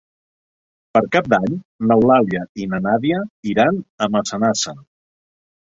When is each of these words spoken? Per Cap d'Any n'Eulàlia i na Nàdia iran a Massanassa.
Per 0.97 1.01
Cap 1.15 1.27
d'Any 1.33 1.53
n'Eulàlia 1.91 2.41
i 2.63 2.67
na 2.71 2.79
Nàdia 2.87 3.21
iran 3.55 3.81
a 4.07 4.11
Massanassa. 4.17 4.79